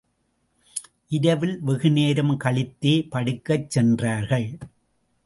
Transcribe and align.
இரவில் 1.07 1.59
வெகுநேரம் 1.59 2.39
கழித்தே 2.39 2.95
படுக்கச் 3.11 3.67
சென்றார்கள். 3.67 4.57